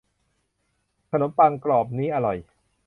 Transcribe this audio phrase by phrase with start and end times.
[1.11, 2.37] ขนมปังกรอบนี้อร่อย